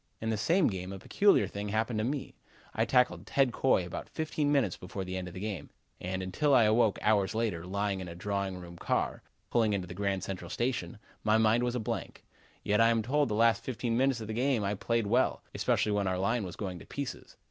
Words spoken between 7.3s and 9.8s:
later, lying in a drawing room car, pulling